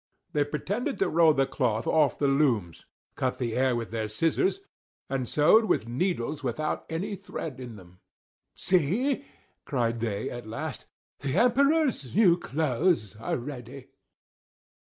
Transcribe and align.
They 0.33 0.43
pretended 0.45 0.97
to 0.97 1.09
roll 1.09 1.35
the 1.35 1.45
cloth 1.45 1.85
off 1.85 2.17
the 2.17 2.27
looms; 2.27 2.87
cut 3.13 3.37
the 3.37 3.53
air 3.53 3.75
with 3.75 3.91
their 3.91 4.07
scissors; 4.07 4.61
and 5.11 5.29
sewed 5.29 5.65
with 5.65 5.87
needles 5.87 6.43
without 6.43 6.87
any 6.89 7.15
thread 7.15 7.59
in 7.59 7.75
them. 7.75 7.99
"See!" 8.55 9.25
cried 9.63 9.99
they, 9.99 10.31
at 10.31 10.47
last. 10.47 10.87
"The 11.19 11.37
Emperor's 11.37 12.15
new 12.15 12.35
clothes 12.35 13.15
are 13.17 13.37
ready!" 13.37 13.89